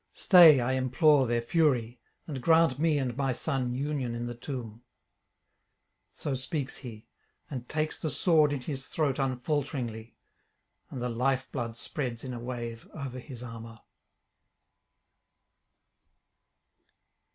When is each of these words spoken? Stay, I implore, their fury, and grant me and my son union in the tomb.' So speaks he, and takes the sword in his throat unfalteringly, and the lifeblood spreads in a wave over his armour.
Stay, 0.13 0.59
I 0.59 0.71
implore, 0.71 1.27
their 1.27 1.43
fury, 1.43 1.99
and 2.25 2.41
grant 2.41 2.79
me 2.79 2.97
and 2.97 3.15
my 3.15 3.31
son 3.31 3.71
union 3.75 4.15
in 4.15 4.25
the 4.25 4.33
tomb.' 4.33 4.81
So 6.09 6.33
speaks 6.33 6.77
he, 6.77 7.05
and 7.51 7.69
takes 7.69 8.01
the 8.01 8.09
sword 8.09 8.51
in 8.51 8.61
his 8.61 8.87
throat 8.87 9.19
unfalteringly, 9.19 10.15
and 10.89 11.03
the 11.03 11.09
lifeblood 11.09 11.77
spreads 11.77 12.23
in 12.23 12.33
a 12.33 12.39
wave 12.39 12.89
over 12.95 13.19
his 13.19 13.43
armour. 13.43 13.81